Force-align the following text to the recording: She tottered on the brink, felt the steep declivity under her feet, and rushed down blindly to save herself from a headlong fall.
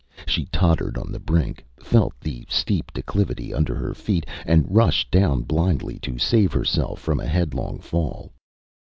She 0.25 0.45
tottered 0.45 0.97
on 0.97 1.11
the 1.11 1.19
brink, 1.19 1.63
felt 1.79 2.19
the 2.19 2.43
steep 2.49 2.91
declivity 2.91 3.53
under 3.53 3.75
her 3.75 3.93
feet, 3.93 4.25
and 4.47 4.65
rushed 4.67 5.11
down 5.11 5.43
blindly 5.43 5.99
to 5.99 6.17
save 6.17 6.51
herself 6.53 6.97
from 6.99 7.19
a 7.19 7.27
headlong 7.27 7.77
fall. 7.77 8.31